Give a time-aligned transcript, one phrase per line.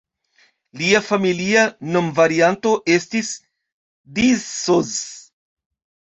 [0.81, 1.65] Lia familia
[1.95, 3.29] nomvarianto estis
[4.15, 4.95] "D’Isoz".